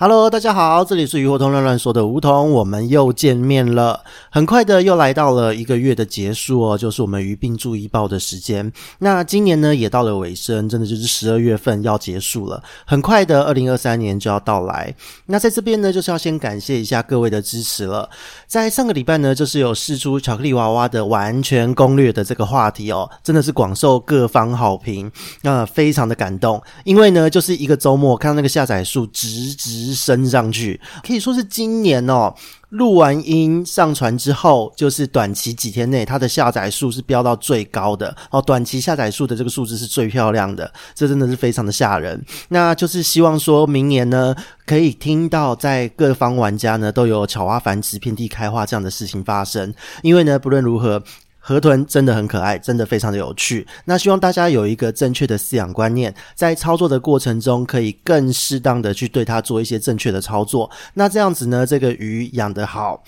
[0.00, 4.04] Hello，大家好，这里是鱼活通乱乱说的梧桐，我们又见面了。
[4.30, 8.72] 很快的又来到了一个月的结束哦，就是我们鱼病注意报的时间。
[9.00, 12.62] 那今年呢也到了尾声，真的就是十二月份要结束了。
[12.86, 14.94] 很快的，二零二三年就要到来。
[15.26, 18.08] 那在这边呢，就是要先感谢一下各位的支持了。
[18.46, 25.10] 在上个礼拜呢，就是有释出巧克力娃娃的完全攻略的这个话题哦，真的是广受各方好评，
[25.42, 26.62] 那非常的感动。
[26.84, 29.87] 因为呢，就是一个周末看到那个下载数直直。
[29.94, 32.34] 升上去，可以说是今年哦，
[32.70, 38.40] 录完音上传之后，就是短期几天内，它的下载数是飙到最高的哦。
[38.40, 42.22] 短期下载数的这个数字是最漂亮的，这真的是非常的吓人。
[42.48, 44.34] 那就是希望说明年呢，
[44.66, 49.74] 可以听到在各方玩家呢都有巧蛙繁殖、遍地开花这样的事情发生。
[50.02, 51.02] 因为呢，不论如何。
[51.48, 53.66] 河豚真的很可爱，真的非常的有趣。
[53.86, 60.70] 那希望大家有一个正确的饲养观念，在操作的过程中，可以更适当的去对它做一些正确的操作。
[60.92, 63.02] 那这样子呢，这个鱼养得好。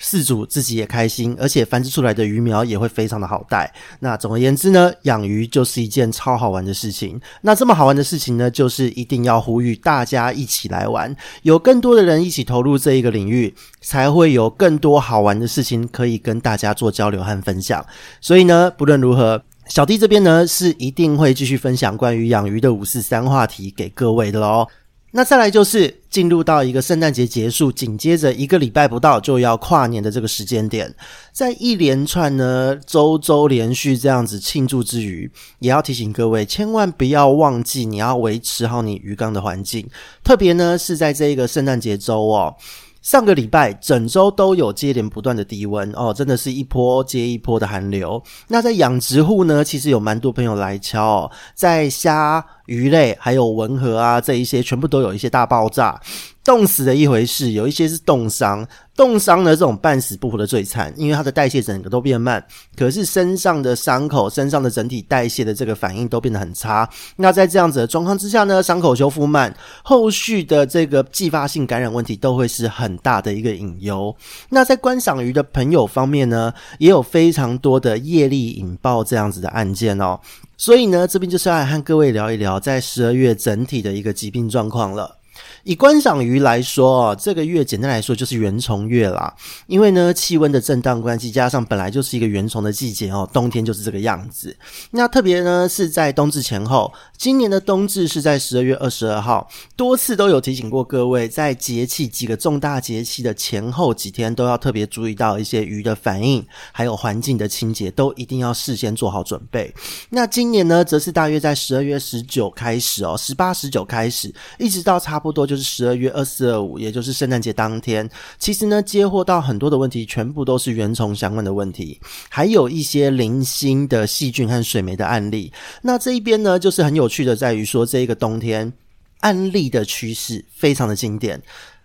[0.00, 3.72] 饲主自己也开心，而且繁殖出来的鱼苗也会非常的好带。
[4.00, 7.20] 那总而言之呢，养鱼就是一件超好玩的事情。
[7.42, 17.84] 那这么好玩的事情呢，就是一定要呼吁大家一起来玩，有更多的人一起投入这一个领域，才会有更多好玩的事情可以跟大家做交流和分享。
[18.20, 24.66] 所以呢，不论如何，小弟这边呢是一定会继续分享关于养鱼的五四三话题给各位的喽。
[25.16, 30.92] 那再来就是进入到一个圣诞节结束，紧接着一个礼拜不到就要跨年的这个时间点，
[31.30, 39.88] 在一连串呢周周连续这样子庆祝之余，也要提醒各位，千万不要忘记你要维持好你鱼缸的环境，
[40.24, 42.56] 特别呢是在这一个圣诞节周哦。
[43.00, 48.22] 上个礼拜整周都有接连不断的低温哦，真的是一波接一波的寒流。
[48.48, 56.00] 那在养殖户呢，其实有蛮多朋友来敲哦，在虾、鱼类还有文和啊这一些，全部都有一些大爆炸。
[56.42, 58.66] 冻死的一回事，有一些是冻伤。
[58.94, 62.44] 冻伤呢，这种半死不活的最惨，因为它的代谢整个都变慢，
[62.76, 66.88] 可是身上的伤口、身上的整体代谢的这个反应都变得很差。
[67.16, 74.14] 那在这样子的状况之下呢，伤口修复慢，后续的这个继发性感染问题都会是很大的一个隐忧。
[74.50, 80.20] 那在观赏鱼的朋友方面呢，也有非常多的业力引爆这样子的案件哦。
[80.56, 85.18] 所以呢，这边就是要来和各位聊一聊在十二月整体的一个疾病状况了。
[85.64, 89.34] 以观赏鱼来说哦，这个月简单来说就是原虫月啦。
[89.66, 94.56] 因为呢，气温的震荡关系，加上本来就是一个原虫的季节哦，冬天就是这个样子。
[94.90, 109.74] 那特别呢是在冬至前后，今年的冬至是在十二月二十二号，多次都有提醒过各位，在节气几个重大节气的前后几天，都要特别注意到一些鱼的反应，还有环境的清洁，都一定要事先做好准备。
[110.10, 115.54] 那今年呢，则是大约在十二月十九开始哦，十八、十九开始，一直到差不多就。
[115.54, 118.10] 是十二月二四二五，也就是圣诞节当天。
[118.40, 125.52] 其实呢，接获到很多的问题，全部都是原虫相关的问题，还有一些零星的细菌和水霉的案例。
[125.82, 128.72] 那这一边呢，就是很有趣的，在于说这一个冬天
[129.20, 131.40] 案例的趋势非常的经典，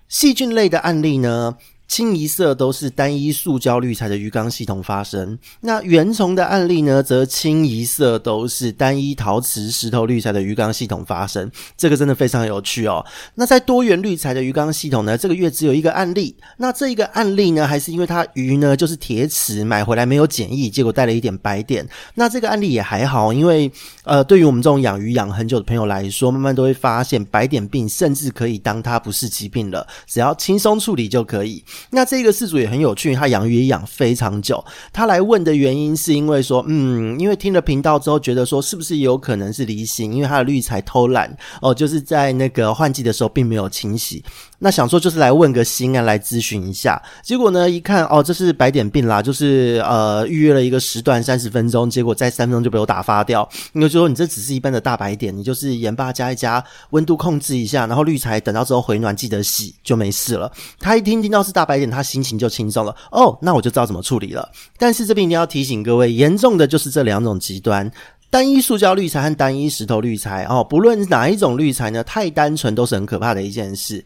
[0.07, 1.55] 细菌类的案例呢。
[1.89, 11.51] 清一色都是单一塑胶滤材的鱼缸系统发生，那原虫的案例呢，则清一色都是单一陶瓷石头滤材的鱼缸系统发生。
[11.75, 13.03] 这个真的非常有趣哦。
[13.33, 16.35] 那在多元滤材的鱼缸系统呢，这个月只有一个案例。
[16.57, 21.89] 那这一个案例呢，还是因为它鱼呢就是铁齿买回来没有检疫，结果带了一点白点。
[22.13, 23.69] 那这个案例也还好，因为
[24.03, 31.63] 呃，对于我们这种养鱼养很久的朋友来说，慢慢都会发现白点病甚至可以当它不是疾病了，只要轻松处理就可以。
[31.91, 34.63] 那这个事主也很有趣，他养鱼也养非常久。
[34.91, 44.23] 他来问的原因是因为说，嗯，因为听了频道之后，觉得说是不是有可能是离心，因为他的滤材偷懒哦，就是在那个换季的时候并没有清洗。
[44.59, 47.01] 那想说就是来问个心啊，来咨询一下。
[47.23, 53.47] 结果呢，一看哦，这是白点病啦，就是呃预约了一个时段三十分钟，结果在三分钟就被我打发掉。
[53.73, 60.51] 因为就说你这只是一般的大白点，你就是盐巴加一加，温度控制一下，然后滤材等到之后回暖记得洗就没事了。
[60.79, 62.93] 他一听听到是大白点，他心情就轻松了。
[63.11, 64.51] 哦，那我就知道怎么处理了。
[64.77, 67.89] 但是这边一定要提醒各位，严重的就是这两种极端。
[68.29, 74.05] 单一塑胶滤材和单一石头滤材哦，不论哪一种滤材呢，太单纯都是很可怕的一件事。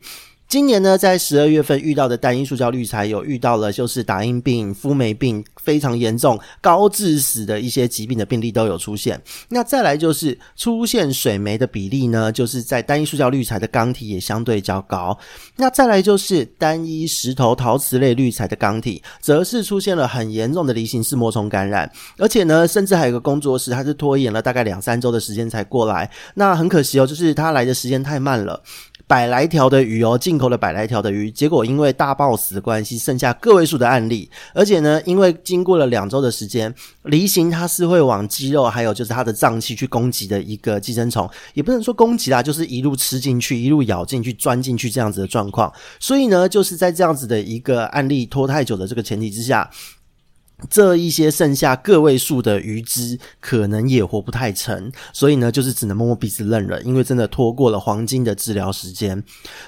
[0.53, 9.19] 今年呢，在十二月份遇到的单一塑胶滤材，有遇到了就是打印病、肤霉病非常严重、高致死的一些疾病的病例都有出现。
[9.49, 15.17] 那再来就是出现水霉的比例呢，就是在单一塑胶滤材的钢体也相对较高。
[15.55, 26.07] 那再来就是单一石头、陶瓷类滤材的钢体，则是出现了很严重的梨形似膜虫感染，而且呢，甚至还有个工作室，他是拖延了大概两三周的时间才过来。
[26.35, 28.61] 那很可惜哦，就是他来的时间太慢了。
[29.05, 34.29] 百来条的鱼哦，进口了百来条的鱼，结果因为大 boss 的关系，剩下个位数的案例。
[34.53, 36.73] 而且呢，因为经过了两周的时间，
[37.03, 45.71] 梨形它是会往肌肉还有就是它的脏器去攻击的一个寄生虫，也不能说攻击啦，就是一路吃进去，一路咬进去，钻进去这样子的状况。
[45.99, 49.69] 所以呢，就是在这样子的一个案例拖太久的这个前提之下。
[50.69, 59.21] 这一些剩下个位数的鱼只，可能也活不太成，所以呢，就是只能摸摸鼻子认了，因为真的拖过了黄金的治疗时间。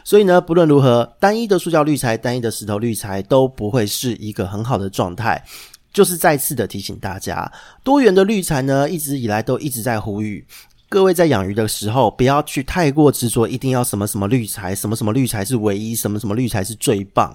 [0.04, 5.44] 所以呢，不论如何，单一的塑胶滤材、单一的石头滤材都不会是一个很好的状态。
[5.92, 7.50] 就是再次的提醒大家，
[7.82, 10.46] 多元的滤材呢，一直以来都一直在呼吁
[10.90, 17.34] 各位在养鱼的时候，不要去太过执着，一定要什么什么滤材，什么什么滤材是唯一，什么什么滤材是最棒。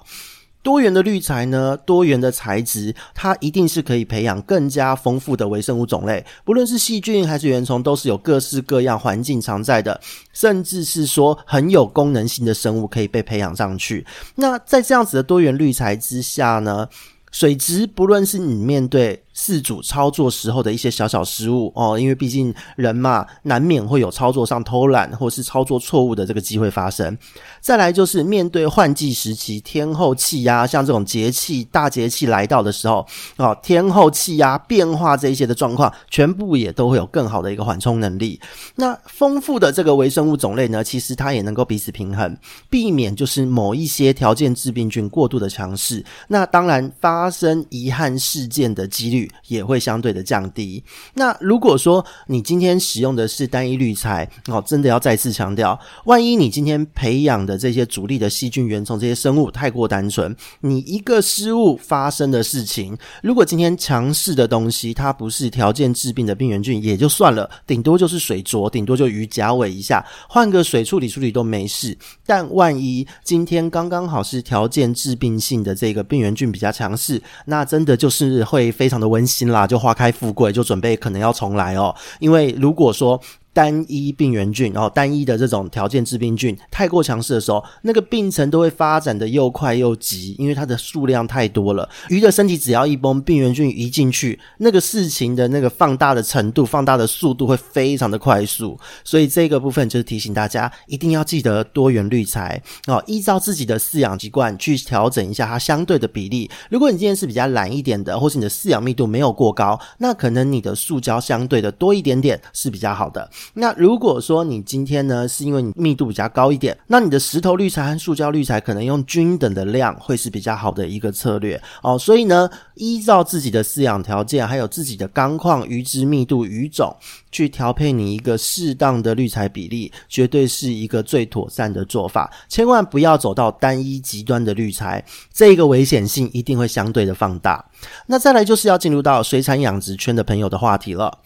[0.63, 10.01] 多元的滤材呢，多元的材质，它一定是可以培养更加丰富的微生物种类，不论是细菌还是原虫，都是有各式各样环境常在的，
[10.33, 14.07] 甚至是说很有功能性的生物可以被培养上去。
[14.35, 16.89] 那在这样子的多元滤材之下呢，
[17.31, 19.25] 水质不论是你面对。
[19.41, 27.17] 饲主操作时候的一些小小失误哦，因为毕竟人嘛，难免会有操作上偷懒或是操作错误的这个机会发生。
[27.59, 33.07] 再来就是面对换季时期天候气压，像这种节气大节气来到的时候
[33.39, 38.39] 哦，天候气压变化这一些的状况，全部也都会有更好的一个缓冲能力。
[38.77, 42.37] 那丰富的这个微生物种类呢，其实它也能够彼此平衡，
[42.69, 46.05] 避免就是某一些条件致病菌过度的强势。
[46.29, 49.30] 那当然发生遗憾事件的几率。
[49.47, 50.83] 也会相对的降低。
[51.15, 71.97] 那如果说你今天使用的是单一滤材哦，真的要再次强调，万一你今天培养的这些主力的细菌、原虫这些生物太过单纯，你一个失误发生的事情，如果今天强势的东西它不是条件致病的病原菌也就算了，顶多就是水浊，顶多就鱼夹尾一下，换个水处理处理都没事。
[72.27, 79.20] 但万一今天刚刚好是条件致病性的这个病原菌比较强势，那真的就是会非常的危。
[79.21, 81.95] 温馨啦，就花开富贵，就准备可能要重来哦。
[82.21, 83.21] 因为如果说，
[83.53, 91.89] 单一病原菌，然后单一的这种条件致病菌太过强势的时候，那个病程都会发展的又快又急，因为它的数量太多了。
[92.09, 98.79] 鱼的身体只要一绷，病原菌一进去，那个事情的那个放大的程度、放大的速度会非常的快速。
[99.05, 106.49] 所以这个部分就是提醒大家，一定要记得多元滤材哦，依照自己的饲养习惯去调整一下它相对的比例。
[106.71, 113.29] 如果你今天是比较懒一点的，或是你的饲养密度没有过高，那可能你的塑胶相对的多一点点是比较好的。
[113.55, 121.99] 那如果说你今天呢，是因为你密度比较高一点，那你的石头滤材和塑胶滤材可能用均等的量会是比较好的一个策略哦。
[121.99, 126.95] 所以呢，依照自己的饲养条件，还有自己的缸况、鱼只密度、鱼种，
[127.31, 132.31] 去调配你一个适当的滤材比例，绝对是一个最妥善的做法。
[132.49, 137.65] 千万不要走到单一极端的滤材，这个危险性一定会相对的放大。
[138.07, 141.19] 那再来就是要进入到水产养殖圈的朋友的话题了。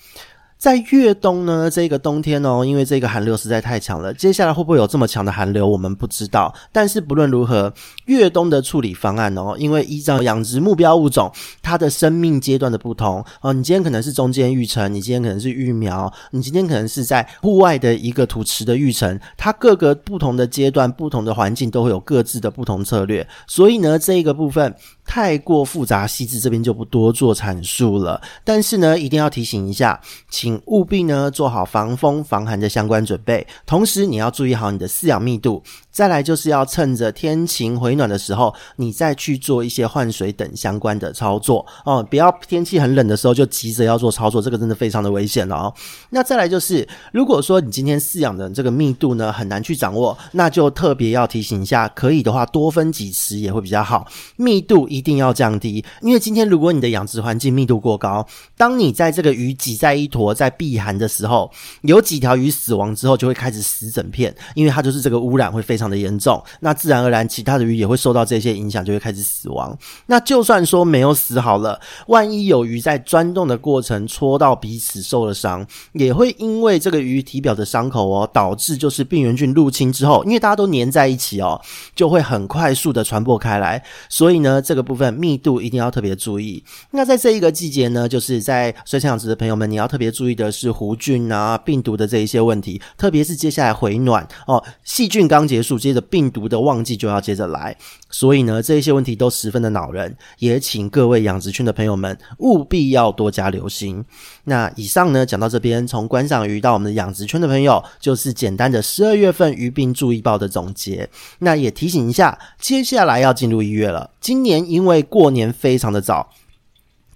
[0.65, 6.55] 在越冬呢，这个冬天哦，因为这个寒流实在太强了，接下来会不会有这么强的寒流，我们不知道。
[6.73, 7.71] 但是不论如何，
[8.07, 23.29] 越冬的处理方案哦，因为依照养殖目标物种它的生命阶段的不同哦，你今天可能是中间育成，你今天可能是育苗，你今天可能是在户外的一个土池的育成，它各个不同的阶段、不同的环境都会有各自的不同策略。
[23.47, 24.75] 所以呢，这个部分
[25.05, 28.19] 太过复杂细致，这边就不多做阐述了。
[28.43, 30.01] 但是呢，一定要提醒一下，
[30.31, 30.54] 请。
[30.67, 35.63] 务必呢做好防风防寒的相关准备，同时你要注意好你的饲养密度。
[35.91, 45.73] 再来就是要趁着天晴回暖的时候，你再去做一些换水等相关的操作哦，不要天气很冷的时候就急着要做操作，这个真的非常的危险哦。
[46.11, 60.34] 那再来就是，如果说你今天饲养的这个密度呢很难去掌握，那就特别要提醒一下，可以的话多分几池也会比较好，密度一定要降低，因为今天如果你的养殖环境密度过高，当你在这个鱼挤在一坨。
[60.35, 61.51] 在避寒的时候，
[61.83, 66.43] 有几条鱼死亡之后，就会开始死整片，因为它就是这个污染会非常的严重。
[66.61, 69.77] 那自然而然，其他的鱼也会受到这些影响，就会开始死亡。
[70.07, 81.61] 那就算说没有死好了，万一有鱼在钻洞的过程戳到彼此受了伤，也会因为这个鱼体表的伤口哦，导致就是病原菌入侵之后，因为大家都黏在一起哦，
[81.95, 83.83] 就会很快速的传播开来。
[84.09, 86.63] 所以呢，这个部分密度一定要特别注意。
[86.91, 97.77] 那在这一个季节呢，就是在水产养殖的朋友们，你要特别注注意的是弧菌啊、病毒的这一些问题，特别是接下来回暖哦，细菌刚结束，接着病毒的旺季就要接着来。
[98.09, 104.03] 所以呢，这一些问题都十分的恼人，也请各位养殖圈的朋友们务必要多加留心。
[104.45, 111.07] 那以上呢，讲到这边，从观赏鱼到我们的养殖圈的朋友，就是简单的十二月份鱼病注意报的总结。
[111.41, 114.09] 那也提醒一下，接下来要进入一月了。
[114.23, 116.31] 今年因为过年非常的早。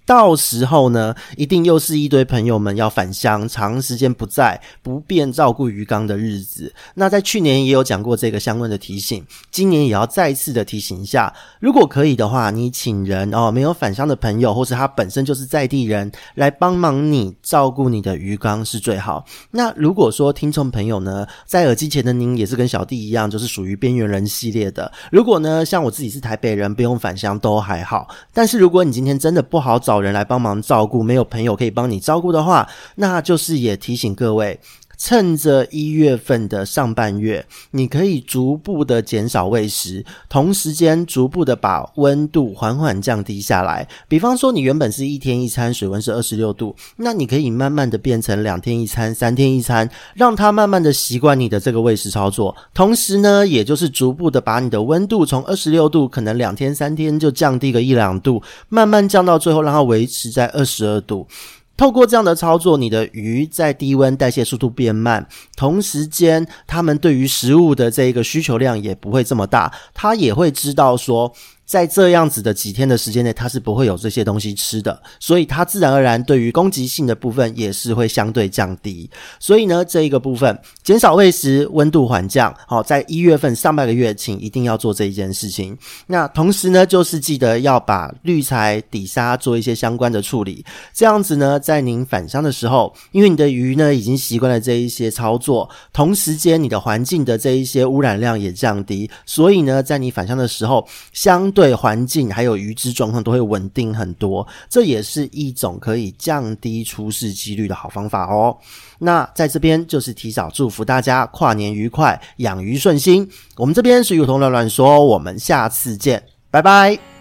[0.09, 6.73] 到时候呢，一定又是一堆朋友们要返乡，长时间不在，不便照顾鱼缸的日子。
[6.95, 11.31] 那在去年也有讲过这个相关的提醒，今年也要再次的提醒一下。
[11.59, 19.23] 如果可以的话，你请人哦，没有返乡的朋友，或是他本身就是在地人来帮忙你照顾你的鱼缸是最好。
[19.51, 24.91] 那如果说听众朋友呢，在耳机前的您也是跟小弟一样，就是属于边缘人系列的。
[25.11, 28.07] 如果呢，像我自己是台北人，不用返乡都还好。
[28.33, 32.65] 但是如果你今天真的不好找有人来帮忙照顾，没有朋友可以帮你照顾的话，
[32.95, 34.57] 那就是也提醒各位。
[34.99, 43.87] 趁着一月份的上半月，你可以逐步的减少喂食，同时间逐步的把温度缓缓降低下来。
[44.09, 52.53] 比方说，你原本是一天一餐，水温是二十六度，那你可以慢慢的变成两天一餐、三天一餐，让它慢慢的习惯你的这个喂食操作。
[52.73, 61.25] 同时呢，也就是逐步的把你的温度从二十六度，可能两天三天就降低个一两度，慢慢降到最后，让它维持在二十二度。
[61.79, 71.33] 透过这样的操作，你的鱼在低温代谢速度变慢，同时间它们对于食物的这一个需求量也不会这么大，它也会知道说。
[71.69, 79.07] 在这样子的几天的时间内，它是不会有这些东西吃的，所以它自然而然对于攻击性的部分也是会相对降低。
[79.39, 85.77] 所以呢，这一个部分减少喂食，温度缓降，好，在一月份上半个月，请一定要做这一件事情。
[86.07, 108.57] 那同时呢，就是记得要把滤材底沙做一些相关的处理，这样子呢，在您返乡的时候，因为你的鱼呢已经习惯了这一些操作，同时间你的环境的这一些污染量也降低，所以呢，在你返乡的时候，相对环境还有鱼只状况都会稳定很多，这也是一种可以降低出事几率的好方法哦。
[108.99, 113.29] 那在这边就是提早祝福大家跨年愉快，养鱼顺心。
[113.57, 117.18] 我们这边是鱼童乱乱说，我们下次见，拜拜。